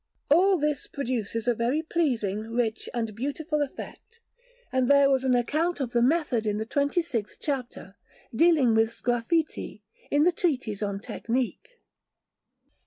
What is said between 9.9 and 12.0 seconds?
in the Treatise on Technique.